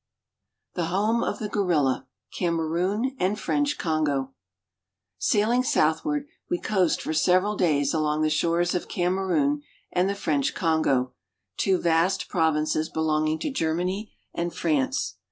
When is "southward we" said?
5.63-6.57